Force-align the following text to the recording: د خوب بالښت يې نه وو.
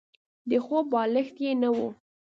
د 0.49 0.51
خوب 0.65 0.85
بالښت 0.91 1.35
يې 1.43 1.51
نه 1.61 1.69
وو. 1.75 1.87